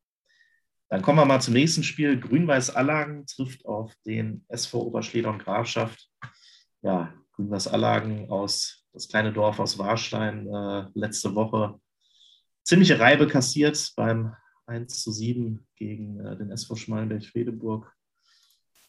Dann 0.90 1.04
kommen 1.04 1.20
wir 1.20 1.26
mal 1.26 1.42
zum 1.42 1.54
nächsten 1.54 1.84
Spiel. 1.84 2.20
Grün-Weiß 2.20 2.76
Allagen 2.76 3.28
trifft 3.28 3.66
auf 3.66 3.94
den 4.06 4.46
SV 4.48 4.82
Oberschleder 4.82 5.30
und 5.30 5.44
Grafschaft. 5.44 6.10
Ja, 6.82 7.14
Grün-Weiß 7.34 7.68
Allagen 7.68 8.30
aus 8.30 8.83
das 8.94 9.08
kleine 9.08 9.34
Dorf 9.34 9.60
aus 9.60 9.78
Warstein 9.78 10.48
äh, 10.48 10.86
letzte 10.94 11.34
Woche 11.36 11.80
ziemliche 12.64 13.00
Reibe 13.00 13.28
kassiert 13.28 13.94
beim 13.96 14.36
1 14.66 15.04
zu 15.04 15.12
7 15.12 15.68
gegen 15.76 16.20
äh, 16.20 16.38
den 16.38 16.52
SV 16.52 16.76
Schmalenberg-Fredeburg 16.76 17.92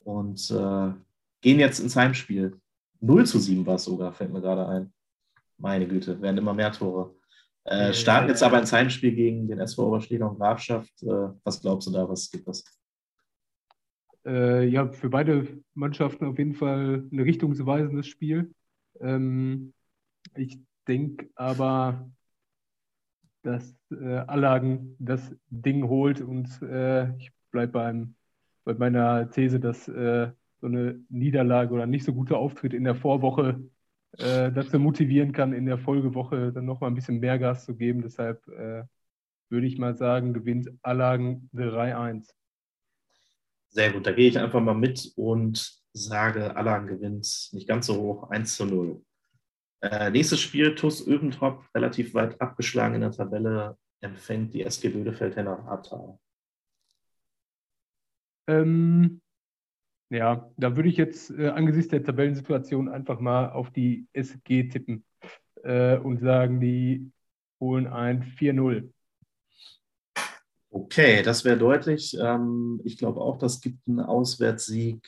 und 0.04 0.50
äh, 0.50 0.92
gehen 1.40 1.58
jetzt 1.58 1.80
ins 1.80 1.96
Heimspiel. 1.96 2.60
0 3.00 3.26
zu 3.26 3.38
7 3.38 3.66
war 3.66 3.74
es 3.74 3.84
sogar, 3.84 4.12
fällt 4.12 4.32
mir 4.32 4.40
gerade 4.40 4.66
ein. 4.68 4.92
Meine 5.58 5.86
Güte, 5.86 6.20
werden 6.20 6.38
immer 6.38 6.54
mehr 6.54 6.72
Tore. 6.72 7.14
Äh, 7.64 7.92
starten 7.92 8.28
jetzt 8.28 8.42
aber 8.42 8.58
ins 8.58 8.72
Heimspiel 8.72 9.14
gegen 9.14 9.48
den 9.48 9.58
SV 9.58 9.88
Oberschläger 9.88 10.30
und 10.30 10.38
Grafschaft. 10.38 11.02
Äh, 11.02 11.30
was 11.42 11.60
glaubst 11.60 11.88
du 11.88 11.92
da? 11.92 12.08
Was 12.08 12.30
gibt 12.30 12.46
das? 12.46 12.64
Äh, 14.26 14.68
ja, 14.68 14.90
für 14.90 15.08
beide 15.08 15.62
Mannschaften 15.74 16.26
auf 16.26 16.38
jeden 16.38 16.54
Fall 16.54 17.04
ein 17.10 17.20
richtungsweisendes 17.20 18.06
Spiel. 18.06 18.54
Ähm, 19.00 19.72
ich 20.36 20.58
denke 20.86 21.30
aber, 21.34 22.10
dass 23.42 23.76
äh, 23.90 24.16
Allagen 24.26 24.96
das 24.98 25.34
Ding 25.48 25.88
holt 25.88 26.20
und 26.20 26.62
äh, 26.62 27.14
ich 27.16 27.30
bleibe 27.50 28.08
bei 28.64 28.74
meiner 28.74 29.30
These, 29.30 29.60
dass 29.60 29.86
äh, 29.88 30.30
so 30.60 30.66
eine 30.66 30.98
Niederlage 31.10 31.74
oder 31.74 31.86
nicht 31.86 32.04
so 32.04 32.14
guter 32.14 32.38
Auftritt 32.38 32.72
in 32.72 32.84
der 32.84 32.94
Vorwoche 32.94 33.62
äh, 34.18 34.50
dazu 34.50 34.78
motivieren 34.78 35.32
kann, 35.32 35.52
in 35.52 35.66
der 35.66 35.78
Folgewoche 35.78 36.52
dann 36.52 36.64
nochmal 36.64 36.90
ein 36.90 36.94
bisschen 36.94 37.20
mehr 37.20 37.38
Gas 37.38 37.66
zu 37.66 37.76
geben. 37.76 38.02
Deshalb 38.02 38.46
äh, 38.48 38.84
würde 39.50 39.66
ich 39.66 39.78
mal 39.78 39.94
sagen, 39.94 40.32
gewinnt 40.32 40.70
Allagen 40.82 41.50
3-1. 41.54 42.30
Sehr 43.68 43.92
gut, 43.92 44.06
da 44.06 44.12
gehe 44.12 44.28
ich 44.28 44.38
einfach 44.38 44.60
mal 44.60 44.74
mit 44.74 45.12
und 45.16 45.82
sage, 45.92 46.56
Allagen 46.56 46.86
gewinnt 46.86 47.50
nicht 47.52 47.68
ganz 47.68 47.86
so 47.86 47.96
hoch, 48.00 48.30
1 48.30 48.56
zu 48.56 48.66
0. 48.66 49.02
Äh, 49.84 50.10
nächstes 50.10 50.40
Spiel, 50.40 50.74
TuS 50.74 51.06
Öbentrop, 51.06 51.62
relativ 51.74 52.14
weit 52.14 52.40
abgeschlagen 52.40 52.94
in 52.94 53.02
der 53.02 53.10
Tabelle, 53.10 53.76
empfängt 54.00 54.54
die 54.54 54.62
SG 54.62 54.88
Bödefeld-Henner 54.88 55.58
Ahrtal. 55.68 56.18
Ähm, 58.46 59.20
ja, 60.08 60.50
da 60.56 60.74
würde 60.74 60.88
ich 60.88 60.96
jetzt 60.96 61.30
äh, 61.32 61.48
angesichts 61.48 61.90
der 61.90 62.02
Tabellensituation 62.02 62.88
einfach 62.88 63.20
mal 63.20 63.50
auf 63.50 63.70
die 63.72 64.06
SG 64.14 64.68
tippen 64.68 65.04
äh, 65.62 65.98
und 65.98 66.18
sagen, 66.20 66.60
die 66.60 67.12
holen 67.60 67.86
ein 67.86 68.22
4-0. 68.22 68.90
Okay, 70.70 71.22
das 71.22 71.44
wäre 71.44 71.58
deutlich. 71.58 72.16
Ähm, 72.18 72.80
ich 72.84 72.96
glaube 72.96 73.20
auch, 73.20 73.36
das 73.36 73.60
gibt 73.60 73.86
einen 73.86 74.00
Auswärtssieg, 74.00 75.06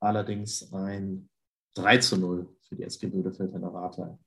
allerdings 0.00 0.72
ein 0.72 1.28
3 1.74 2.00
0 2.16 2.55
für 2.68 2.76
die 2.76 2.84
SG 2.84 3.06
Bödefeld 3.06 3.52
Rate. 3.54 4.18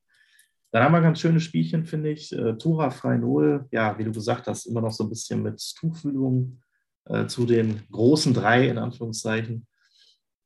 Dann 0.71 0.83
haben 0.83 0.91
wir 0.91 1.01
ganz 1.01 1.19
schönes 1.19 1.43
Spielchen, 1.43 1.85
finde 1.85 2.11
ich. 2.11 2.31
Äh, 2.31 2.57
Tura 2.57 2.91
frei 2.91 3.17
0. 3.17 3.67
Ja, 3.71 3.97
wie 3.97 4.03
du 4.03 4.11
gesagt 4.11 4.47
hast, 4.47 4.65
immer 4.67 4.81
noch 4.81 4.91
so 4.91 5.03
ein 5.03 5.09
bisschen 5.09 5.41
mit 5.41 5.61
Tuchfühlung 5.77 6.61
äh, 7.05 7.25
zu 7.25 7.45
den 7.45 7.81
großen 7.91 8.33
drei, 8.33 8.67
in 8.67 8.77
Anführungszeichen. 8.77 9.65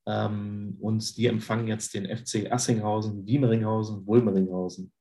Ähm, 0.06 0.78
und 0.80 1.18
die 1.18 1.28
empfangen 1.28 1.68
jetzt 1.68 1.94
den 1.94 2.06
FC 2.06 2.52
Assinghausen, 2.52 3.26
Wiemeringhausen, 3.26 4.06
Wulmeringhausen. 4.08 4.92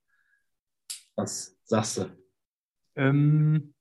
Was 1.16 1.56
sagst 1.64 1.98
du? 1.98 2.06
Ähm, 2.96 3.74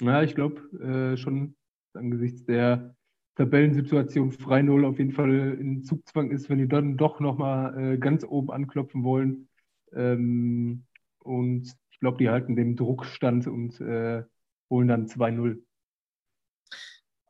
ja, 0.00 0.22
ich 0.22 0.34
glaube 0.34 0.60
äh, 0.78 1.16
schon 1.16 1.56
angesichts 1.92 2.44
der 2.44 2.96
Tabellensituation 3.36 4.32
frei 4.32 4.62
Null 4.62 4.84
auf 4.84 4.98
jeden 4.98 5.12
Fall 5.12 5.56
in 5.58 5.84
Zugzwang 5.84 6.30
ist, 6.30 6.50
wenn 6.50 6.58
die 6.58 6.68
dann 6.68 6.96
doch 6.96 7.20
nochmal 7.20 7.94
äh, 7.94 7.98
ganz 7.98 8.24
oben 8.24 8.50
anklopfen 8.50 9.04
wollen. 9.04 9.48
Ähm, 9.94 10.84
und 11.20 11.74
ich 11.90 12.00
glaube, 12.00 12.18
die 12.18 12.28
halten 12.28 12.56
den 12.56 12.76
Druckstand 12.76 13.46
und 13.46 13.80
äh, 13.80 14.22
holen 14.68 14.88
dann 14.88 15.06
2-0. 15.06 15.62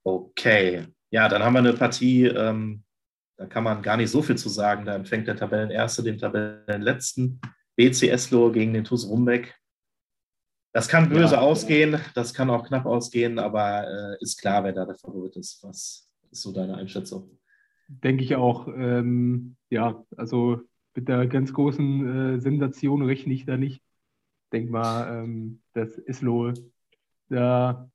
Okay, 0.04 0.86
ja, 1.10 1.28
dann 1.28 1.42
haben 1.42 1.52
wir 1.52 1.60
eine 1.60 1.74
Partie, 1.74 2.24
ähm, 2.26 2.82
da 3.36 3.46
kann 3.46 3.64
man 3.64 3.82
gar 3.82 3.96
nicht 3.96 4.10
so 4.10 4.22
viel 4.22 4.36
zu 4.36 4.48
sagen. 4.48 4.84
Da 4.84 4.94
empfängt 4.94 5.28
der 5.28 5.36
Tabellenerste 5.36 6.02
den 6.02 6.18
Tabellenletzten. 6.18 7.40
BC 7.76 8.08
Eslo 8.08 8.50
gegen 8.50 8.74
den 8.74 8.84
TuS 8.84 9.08
Rumbeck. 9.08 9.54
Das 10.72 10.88
kann 10.88 11.10
böse 11.10 11.34
ja, 11.34 11.40
ausgehen, 11.40 12.00
das 12.14 12.32
kann 12.32 12.48
auch 12.48 12.66
knapp 12.66 12.86
ausgehen, 12.86 13.38
aber 13.38 13.86
äh, 13.86 14.22
ist 14.22 14.40
klar, 14.40 14.64
wer 14.64 14.72
da 14.72 14.86
der 14.86 14.94
Favorit 14.94 15.36
ist. 15.36 15.62
Was 15.62 16.08
ist 16.30 16.42
so 16.42 16.52
deine 16.52 16.76
Einschätzung? 16.76 17.38
Denke 17.88 18.24
ich 18.24 18.36
auch. 18.36 18.68
Ähm, 18.68 19.56
ja, 19.68 20.02
also 20.16 20.62
mit 20.94 21.08
der 21.08 21.26
ganz 21.26 21.52
großen 21.52 22.36
äh, 22.36 22.40
Sensation 22.40 23.02
rechne 23.02 23.34
ich 23.34 23.44
da 23.44 23.58
nicht. 23.58 23.82
Denk 24.52 24.70
mal, 24.70 25.24
ähm, 25.24 25.62
dass 25.74 25.98
Islo 25.98 26.54
da 27.28 27.90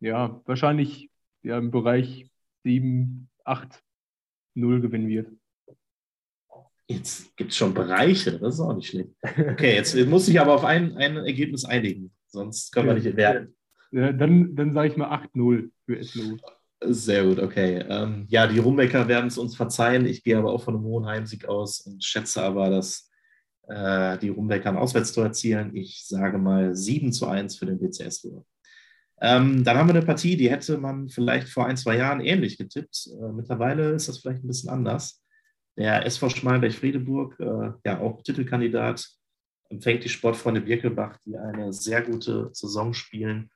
ja 0.00 0.40
wahrscheinlich 0.46 1.10
ja, 1.42 1.58
im 1.58 1.70
Bereich 1.70 2.30
7, 2.64 3.28
8, 3.44 3.82
0 4.54 4.80
gewinnen 4.80 5.08
wird. 5.08 5.30
Jetzt 6.88 7.36
gibt 7.36 7.52
es 7.52 7.56
schon 7.56 7.74
Bereiche, 7.74 8.38
das 8.38 8.54
ist 8.54 8.60
auch 8.60 8.74
nicht 8.74 8.88
schlecht. 8.88 9.10
Okay, 9.22 9.74
jetzt 9.74 9.96
muss 10.06 10.28
ich 10.28 10.40
aber 10.40 10.54
auf 10.54 10.64
ein, 10.64 10.96
ein 10.96 11.16
Ergebnis 11.16 11.64
einigen, 11.64 12.12
sonst 12.26 12.72
können 12.72 12.88
wir 12.88 12.94
nicht 12.94 13.16
werden. 13.16 13.54
Ja, 13.92 14.12
dann 14.12 14.54
dann 14.56 14.72
sage 14.72 14.88
ich 14.88 14.96
mal 14.96 15.10
8-0 15.10 15.70
für 15.84 16.02
SLO. 16.02 16.38
Sehr 16.84 17.24
gut, 17.24 17.38
okay. 17.38 17.84
Ähm, 17.88 18.26
ja, 18.28 18.46
die 18.46 18.58
Rumbecker 18.58 19.06
werden 19.06 19.28
es 19.28 19.38
uns 19.38 19.54
verzeihen. 19.54 20.06
Ich 20.06 20.24
gehe 20.24 20.36
aber 20.36 20.52
auch 20.52 20.62
von 20.64 20.74
einem 20.74 20.84
hohen 20.84 21.06
Heimsieg 21.06 21.44
aus 21.44 21.80
und 21.80 22.02
schätze 22.02 22.42
aber, 22.42 22.70
dass 22.70 23.10
äh, 23.68 24.18
die 24.18 24.30
Rumbecker 24.30 24.70
ein 24.70 24.76
Auswärtstor 24.76 25.26
erzielen. 25.26 25.76
Ich 25.76 26.04
sage 26.06 26.38
mal 26.38 26.74
7 26.74 27.12
zu 27.12 27.28
1 27.28 27.56
für 27.56 27.66
den 27.66 27.78
BCS-Tour. 27.78 28.44
Ähm, 29.20 29.62
dann 29.62 29.76
haben 29.76 29.88
wir 29.88 29.94
eine 29.94 30.04
Partie, 30.04 30.36
die 30.36 30.50
hätte 30.50 30.78
man 30.78 31.08
vielleicht 31.08 31.48
vor 31.48 31.66
ein, 31.66 31.76
zwei 31.76 31.96
Jahren 31.96 32.20
ähnlich 32.20 32.58
getippt. 32.58 33.08
Äh, 33.12 33.32
mittlerweile 33.32 33.92
ist 33.92 34.08
das 34.08 34.18
vielleicht 34.18 34.42
ein 34.42 34.48
bisschen 34.48 34.70
anders. 34.70 35.21
Der 35.76 36.04
SV 36.04 36.28
Schmalenberg-Friedeburg, 36.28 37.40
äh, 37.40 37.72
ja 37.84 38.00
auch 38.00 38.22
Titelkandidat, 38.22 39.08
empfängt 39.70 40.04
die 40.04 40.08
Sportfreunde 40.08 40.60
Birkelbach, 40.60 41.18
die 41.24 41.36
eine 41.36 41.72
sehr 41.72 42.02
gute 42.02 42.50
Saison 42.52 42.92
spielen. 42.92 43.50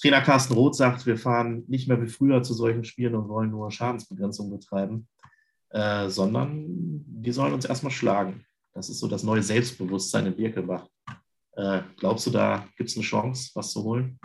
Trainer 0.00 0.20
Carsten 0.20 0.54
Roth 0.54 0.76
sagt, 0.76 1.06
wir 1.06 1.16
fahren 1.16 1.64
nicht 1.66 1.88
mehr 1.88 2.00
wie 2.00 2.06
früher 2.06 2.42
zu 2.42 2.54
solchen 2.54 2.84
Spielen 2.84 3.16
und 3.16 3.28
wollen 3.28 3.50
nur 3.50 3.70
Schadensbegrenzung 3.70 4.50
betreiben, 4.50 5.08
äh, 5.70 6.08
sondern 6.08 6.64
die 7.06 7.32
sollen 7.32 7.52
uns 7.52 7.64
erstmal 7.64 7.92
schlagen. 7.92 8.44
Das 8.74 8.88
ist 8.88 9.00
so 9.00 9.08
das 9.08 9.24
neue 9.24 9.42
Selbstbewusstsein 9.42 10.26
in 10.26 10.36
Birkelbach. 10.36 10.86
Äh, 11.56 11.82
glaubst 11.96 12.24
du, 12.26 12.30
da 12.30 12.68
gibt 12.76 12.90
es 12.90 12.96
eine 12.96 13.04
Chance, 13.04 13.50
was 13.54 13.72
zu 13.72 13.82
holen? 13.82 14.20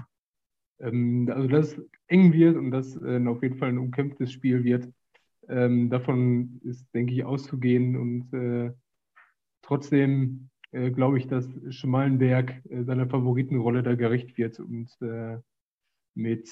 Ähm, 0.80 1.28
also, 1.34 1.48
dass 1.48 1.72
es 1.72 1.82
eng 2.08 2.32
wird 2.34 2.56
und 2.56 2.70
dass 2.70 2.96
äh, 3.02 3.26
auf 3.26 3.42
jeden 3.42 3.58
Fall 3.58 3.70
ein 3.70 3.80
umkämpftes 3.80 4.32
Spiel 4.32 4.64
wird, 4.64 4.88
Ähm, 5.50 5.90
davon 5.90 6.62
ist, 6.64 6.88
denke 6.94 7.14
ich, 7.14 7.24
auszugehen. 7.24 7.96
Und 7.96 8.34
äh, 8.34 8.74
trotzdem 9.62 10.50
äh, 10.72 10.92
glaube 10.92 11.20
ich, 11.20 11.28
dass 11.28 11.48
Schmalenberg 11.70 12.66
äh, 12.70 12.84
seiner 12.84 13.08
Favoritenrolle 13.08 13.84
da 13.84 13.96
gerecht 13.96 14.38
wird 14.38 14.60
und 14.60 14.90
äh, 15.02 15.40
mit 16.16 16.50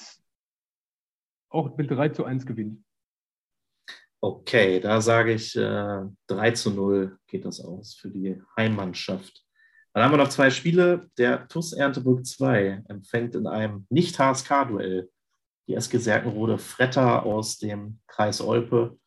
auch 1.48 1.76
mit 1.76 1.90
3 1.90 2.10
zu 2.10 2.24
1 2.24 2.46
gewinnt. 2.46 2.82
Okay, 4.20 4.80
da 4.80 5.00
sage 5.00 5.34
ich 5.34 5.56
äh, 5.56 6.02
3 6.28 6.50
zu 6.52 6.70
0 6.70 7.18
geht 7.26 7.44
das 7.44 7.60
aus 7.60 7.94
für 7.94 8.08
die 8.08 8.40
Heimmannschaft. 8.56 9.44
Dann 9.92 10.04
haben 10.04 10.12
wir 10.12 10.18
noch 10.18 10.28
zwei 10.28 10.48
Spiele. 10.48 11.10
Der 11.18 11.46
TUS 11.48 11.72
Erntebrück 11.72 12.24
2 12.24 12.84
empfängt 12.88 13.34
in 13.34 13.46
einem 13.46 13.86
Nicht-HSK-Duell 13.90 15.10
die 15.66 15.74
SG 15.74 15.98
Serkenrode 15.98 16.58
Fretter 16.58 17.24
aus 17.24 17.58
dem 17.58 18.00
Kreis 18.06 18.40
Olpe. 18.40 18.98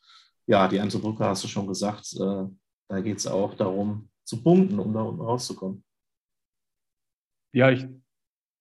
Ja, 0.47 0.67
die 0.67 0.77
Erntebrücke 0.77 1.25
hast 1.25 1.43
du 1.43 1.47
schon 1.47 1.67
gesagt. 1.67 2.13
Äh, 2.19 2.45
da 2.87 3.01
geht 3.01 3.17
es 3.17 3.27
auch 3.27 3.55
darum, 3.55 4.09
zu 4.23 4.41
punkten, 4.41 4.79
um 4.79 4.93
da 4.93 5.01
unten 5.01 5.21
rauszukommen. 5.21 5.83
Ja, 7.53 7.71
ich 7.71 7.87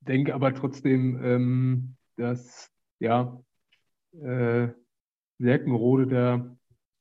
denke 0.00 0.34
aber 0.34 0.54
trotzdem, 0.54 1.22
ähm, 1.24 1.96
dass 2.16 2.70
ja, 3.00 3.40
äh, 4.12 4.68
Serkenrode 5.38 6.06
da 6.06 6.56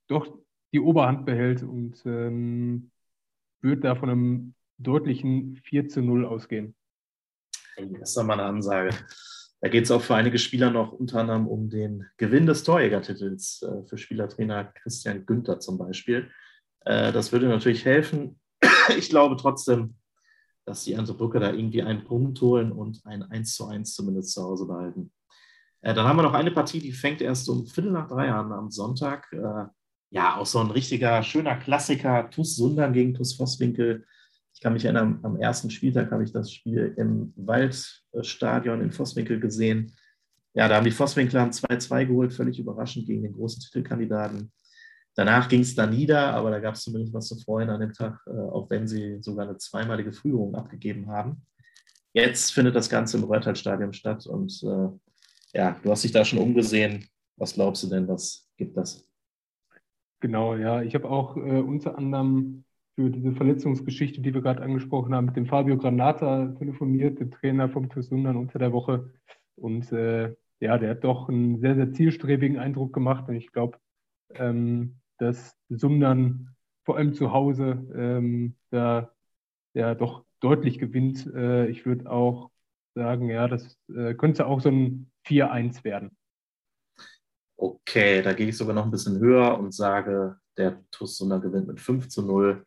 doch 0.08 0.40
die 0.74 0.80
Oberhand 0.80 1.26
behält 1.26 1.64
und 1.64 2.04
ähm, 2.06 2.92
wird 3.62 3.84
da 3.84 3.96
von 3.96 4.10
einem 4.10 4.56
deutlichen 4.78 5.56
4 5.58 5.88
zu 5.88 6.02
0 6.02 6.26
ausgehen. 6.26 6.76
Das 7.78 8.10
ist 8.10 8.18
doch 8.18 8.24
mal 8.24 8.34
eine 8.34 8.46
Ansage. 8.46 8.90
Da 9.64 9.70
geht 9.70 9.86
es 9.86 9.92
auch 9.92 10.02
für 10.02 10.16
einige 10.16 10.40
Spieler 10.40 10.72
noch 10.72 10.92
unter 10.92 11.22
anderem 11.22 11.48
um 11.48 11.70
den 11.70 12.06
Gewinn 12.18 12.46
des 12.46 12.66
Torjägertitels 12.66 13.62
äh, 13.62 13.88
für 13.88 13.98
Spielertrainer 13.98 14.66
Christian 14.66 15.26
Günther 15.26 15.62
zum 15.62 15.78
Beispiel. 15.78 16.30
Äh, 16.82 17.14
das 17.14 17.32
würde 17.32 17.48
natürlich 17.48 17.86
helfen. 17.86 18.42
Ich 18.98 19.08
glaube 19.08 19.38
trotzdem, 19.38 19.96
dass 20.66 20.84
die 20.84 20.96
Brücke 20.96 21.40
da 21.40 21.54
irgendwie 21.54 21.82
einen 21.82 22.04
Punkt 22.04 22.42
holen 22.42 22.74
und 22.74 23.06
ein 23.06 23.24
1 23.24 23.56
zu 23.56 23.66
1 23.66 23.96
zumindest 23.96 24.34
zu 24.34 24.44
Hause 24.44 24.66
behalten. 24.66 25.14
Äh, 25.80 25.94
dann 25.94 26.08
haben 26.08 26.18
wir 26.18 26.24
noch 26.24 26.34
eine 26.34 26.52
Partie, 26.52 26.80
die 26.80 26.92
fängt 26.92 27.22
erst 27.22 27.48
um 27.48 27.66
Viertel 27.66 27.94
nach 27.94 28.10
drei 28.10 28.34
an 28.34 28.52
am 28.52 28.70
Sonntag. 28.70 29.32
Äh, 29.32 29.68
ja, 30.10 30.36
auch 30.36 30.46
so 30.46 30.60
ein 30.60 30.72
richtiger, 30.72 31.24
schöner 31.24 31.56
Klassiker. 31.56 32.30
TuS 32.30 32.58
Sundern 32.58 32.92
gegen 32.92 33.14
TuS 33.14 33.36
Vosswinkel. 33.36 34.06
Kann 34.64 34.72
mich 34.72 34.86
erinnern, 34.86 35.20
am 35.24 35.36
ersten 35.36 35.70
Spieltag 35.70 36.10
habe 36.12 36.24
ich 36.24 36.32
das 36.32 36.50
Spiel 36.50 36.94
im 36.96 37.34
Waldstadion 37.36 38.80
in 38.80 38.94
Vosswinkel 38.94 39.38
gesehen. 39.42 39.94
Ja, 40.54 40.70
da 40.70 40.78
haben 40.78 40.86
die 40.86 40.92
Vosswinkler 40.92 41.44
2-2 41.50 42.06
geholt, 42.06 42.32
völlig 42.32 42.60
überraschend 42.60 43.06
gegen 43.06 43.24
den 43.24 43.34
großen 43.34 43.62
Titelkandidaten. 43.62 44.54
Danach 45.16 45.50
ging 45.50 45.60
es 45.60 45.76
dann 45.76 45.90
nieder, 45.90 46.34
aber 46.34 46.50
da 46.50 46.60
gab 46.60 46.76
es 46.76 46.84
zumindest 46.84 47.14
was 47.14 47.28
zu 47.28 47.38
freuen 47.40 47.70
an 47.70 47.82
dem 47.82 47.92
Tag, 47.92 48.22
äh, 48.26 48.32
auch 48.32 48.70
wenn 48.70 48.88
sie 48.88 49.22
sogar 49.22 49.50
eine 49.50 49.58
zweimalige 49.58 50.14
Führung 50.14 50.56
abgegeben 50.56 51.10
haben. 51.10 51.46
Jetzt 52.14 52.54
findet 52.54 52.74
das 52.74 52.90
Ganze 52.90 53.18
im 53.18 53.26
Reuterstadion 53.26 53.92
statt 53.92 54.26
und 54.28 54.64
äh, 54.64 55.58
ja, 55.58 55.78
du 55.84 55.92
hast 55.92 56.06
dich 56.06 56.14
da 56.14 56.24
schon 56.24 56.40
umgesehen. 56.40 57.06
Was 57.36 57.56
glaubst 57.56 57.84
du 57.84 57.88
denn, 57.88 58.08
was 58.08 58.50
gibt 58.56 58.78
das? 58.78 59.06
Genau, 60.22 60.56
ja. 60.56 60.82
Ich 60.84 60.96
habe 60.96 61.10
auch 61.10 61.36
äh, 61.36 61.60
unter 61.60 61.98
anderem 61.98 62.64
für 62.96 63.10
diese 63.10 63.34
Verletzungsgeschichte, 63.34 64.22
die 64.22 64.34
wir 64.34 64.42
gerade 64.42 64.62
angesprochen 64.62 65.14
haben, 65.14 65.26
mit 65.26 65.36
dem 65.36 65.48
Fabio 65.48 65.78
Granata 65.78 66.48
telefoniert, 66.58 67.20
dem 67.20 67.32
Trainer 67.32 67.70
vom 67.70 67.90
TuS 67.90 68.08
Sundern 68.08 68.38
unter 68.38 68.60
der 68.60 68.72
Woche. 68.72 69.12
Und 69.56 69.92
äh, 69.92 70.36
ja, 70.60 70.78
der 70.78 70.92
hat 70.92 71.04
doch 71.04 71.30
einen 71.30 71.60
sehr, 71.60 71.76
sehr 71.76 71.92
zielstrebigen 71.92 72.60
Eindruck 72.60 72.94
gemacht. 72.94 73.28
Und 73.28 73.36
ich 73.36 73.52
glaube, 73.52 73.78
ähm, 74.36 74.98
dass 75.18 75.58
Sundern 75.70 76.56
vor 76.86 76.98
allem 76.98 77.14
zu 77.14 77.32
Hause 77.32 77.88
ähm, 77.96 78.56
da 78.70 79.12
ja 79.74 79.96
doch 79.96 80.26
deutlich 80.40 80.80
gewinnt. 80.80 81.26
Äh, 81.34 81.68
ich 81.68 81.86
würde 81.86 82.12
auch 82.12 82.52
sagen, 82.96 83.30
ja, 83.30 83.48
das 83.48 83.78
äh, 83.96 84.14
könnte 84.14 84.46
auch 84.46 84.62
so 84.62 84.70
ein 84.70 85.12
4-1 85.26 85.84
werden. 85.84 86.16
Okay, 87.58 88.22
da 88.22 88.34
gehe 88.34 88.50
ich 88.50 88.58
sogar 88.58 88.76
noch 88.76 88.86
ein 88.86 88.92
bisschen 88.92 89.20
höher 89.20 89.58
und 89.58 89.74
sage, 89.74 90.38
der 90.58 90.84
TuS 90.92 91.18
Sundern 91.18 91.42
gewinnt 91.42 91.68
mit 91.68 91.80
5 91.80 92.10
zu 92.10 92.22
0. 92.22 92.66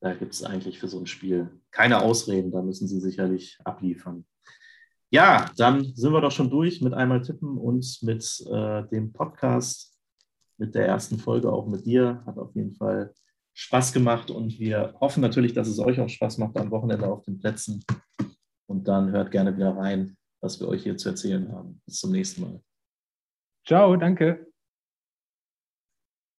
Da 0.00 0.14
gibt 0.14 0.34
es 0.34 0.44
eigentlich 0.44 0.78
für 0.78 0.88
so 0.88 0.98
ein 0.98 1.06
Spiel 1.06 1.50
keine 1.70 2.02
Ausreden, 2.02 2.52
da 2.52 2.62
müssen 2.62 2.88
sie 2.88 3.00
sicherlich 3.00 3.58
abliefern. 3.64 4.24
Ja, 5.10 5.50
dann 5.56 5.94
sind 5.94 6.12
wir 6.12 6.20
doch 6.20 6.30
schon 6.30 6.50
durch 6.50 6.82
mit 6.82 6.92
einmal 6.92 7.22
tippen 7.22 7.56
und 7.56 7.98
mit 8.02 8.44
äh, 8.52 8.86
dem 8.88 9.12
Podcast 9.12 9.98
mit 10.58 10.74
der 10.74 10.86
ersten 10.86 11.18
Folge 11.18 11.50
auch 11.50 11.66
mit 11.66 11.86
dir. 11.86 12.22
Hat 12.26 12.36
auf 12.36 12.54
jeden 12.54 12.74
Fall 12.74 13.14
Spaß 13.54 13.92
gemacht 13.92 14.30
und 14.30 14.58
wir 14.58 14.94
hoffen 15.00 15.20
natürlich, 15.20 15.52
dass 15.52 15.68
es 15.68 15.78
euch 15.78 15.98
auch 16.00 16.08
Spaß 16.08 16.38
macht 16.38 16.56
am 16.58 16.70
Wochenende 16.70 17.06
auf 17.06 17.24
den 17.24 17.38
Plätzen. 17.38 17.82
Und 18.66 18.86
dann 18.86 19.10
hört 19.10 19.30
gerne 19.30 19.56
wieder 19.56 19.76
rein, 19.76 20.16
was 20.40 20.60
wir 20.60 20.68
euch 20.68 20.82
hier 20.82 20.96
zu 20.96 21.08
erzählen 21.08 21.50
haben. 21.50 21.80
Bis 21.86 22.00
zum 22.00 22.12
nächsten 22.12 22.42
Mal. 22.42 22.60
Ciao, 23.66 23.96
danke. 23.96 24.48